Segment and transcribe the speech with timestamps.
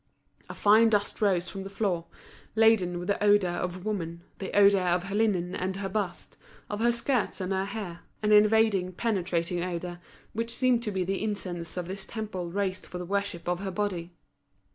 [0.49, 2.07] A fine dust rose from the floor,
[2.55, 6.37] laden with the odour of woman, the odour of her linen and her bust,
[6.71, 9.99] of her skirts and her hair, an invading, penetrating odour,
[10.33, 13.69] which seemed to be the incense of this temple raised for the worship of her
[13.69, 14.11] body.